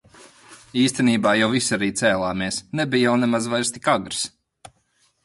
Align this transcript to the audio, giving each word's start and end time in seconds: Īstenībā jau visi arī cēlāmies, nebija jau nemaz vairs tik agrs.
Īstenībā 0.83 1.33
jau 1.39 1.49
visi 1.51 1.75
arī 1.77 1.89
cēlāmies, 2.01 2.57
nebija 2.81 3.09
jau 3.09 3.13
nemaz 3.25 3.51
vairs 3.53 3.73
tik 3.77 3.91
agrs. 3.97 4.25